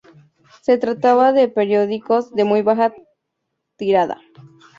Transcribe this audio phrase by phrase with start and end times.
[0.63, 2.91] Se trataba de periódicos de muy baja
[3.75, 4.19] tirada.